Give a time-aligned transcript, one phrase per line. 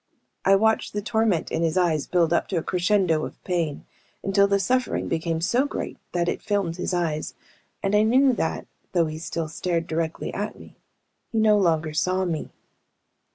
[0.45, 3.85] I watched the torment in his eyes build up to a crescendo of pain,
[4.23, 7.35] until the suffering became so great that it filmed his eyes,
[7.83, 10.75] and I knew that, though he still stared directly at me,
[11.31, 12.49] he no longer saw me.